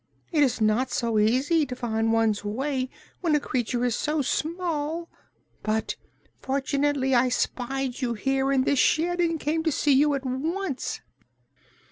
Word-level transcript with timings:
It 0.31 0.41
is 0.41 0.59
not 0.59 0.89
so 0.89 1.19
easy 1.19 1.63
to 1.63 1.75
find 1.75 2.11
one's 2.11 2.43
way 2.43 2.89
when 3.19 3.35
a 3.35 3.39
creature 3.39 3.85
is 3.85 3.95
so 3.95 4.23
small, 4.23 5.09
but 5.61 5.95
fortunately 6.39 7.13
I 7.13 7.29
spied 7.29 8.01
you 8.01 8.15
here 8.15 8.51
in 8.51 8.63
this 8.63 8.79
shed 8.79 9.21
and 9.21 9.39
came 9.39 9.61
to 9.63 9.91
you 9.93 10.15
at 10.15 10.25
once." 10.25 11.01